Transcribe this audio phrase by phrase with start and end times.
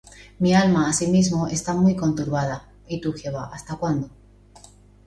[0.39, 4.09] Mi alma asimismo está muy conturbada: Y tú, Jehová, ¿hasta cuándo?